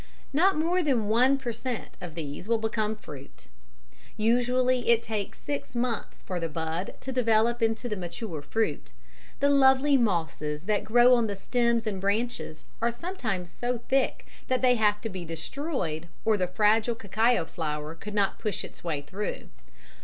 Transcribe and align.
Not 0.33 0.57
more 0.57 0.81
than 0.81 1.09
one 1.09 1.37
per 1.37 1.51
cent. 1.51 1.89
of 2.01 2.15
these 2.15 2.47
will 2.47 2.57
become 2.57 2.95
fruit. 2.95 3.45
Usually 4.17 4.89
it 4.89 5.03
takes 5.03 5.37
six 5.39 5.75
months 5.75 6.23
for 6.23 6.39
the 6.39 6.49
bud 6.49 6.95
to 7.01 7.11
develop 7.11 7.61
into 7.61 7.87
the 7.87 7.95
mature 7.95 8.41
fruit. 8.41 8.93
The 9.41 9.49
lovely 9.51 9.97
mosses 9.97 10.63
that 10.63 10.83
grow 10.83 11.13
on 11.13 11.27
the 11.27 11.35
stems 11.35 11.85
and 11.85 12.01
branches 12.01 12.65
are 12.81 12.89
sometimes 12.89 13.51
so 13.51 13.77
thick 13.89 14.25
that 14.47 14.63
they 14.63 14.73
have 14.73 15.01
to 15.01 15.09
be 15.09 15.23
destroyed, 15.23 16.07
or 16.25 16.35
the 16.35 16.47
fragile 16.47 16.95
cacao 16.95 17.45
flower 17.45 17.93
could 17.93 18.15
not 18.15 18.39
push 18.39 18.63
its 18.63 18.83
way 18.83 19.01
through. 19.03 19.49